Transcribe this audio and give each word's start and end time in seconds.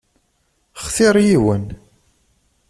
Xtiṛ 0.85 1.15
yiwen. 1.27 1.65